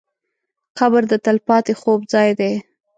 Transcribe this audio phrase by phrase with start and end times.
[0.79, 2.53] قبر د تل پاتې خوب ځای دی.